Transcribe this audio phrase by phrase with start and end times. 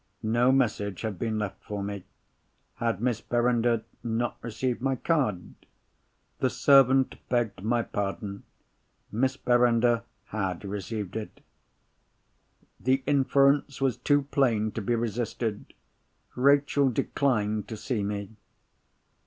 [0.23, 2.05] No message had been left for me.
[2.77, 5.53] Had Miss Verinder not received my card?
[6.39, 11.41] The servant begged my pardon—Miss Verinder had received it.
[12.79, 15.71] The inference was too plain to be resisted.
[16.35, 18.31] Rachel declined to see me.